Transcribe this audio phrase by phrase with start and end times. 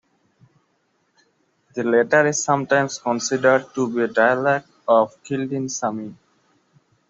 [1.75, 6.15] The latter is sometimes considered to be a dialect of Kildin Sami.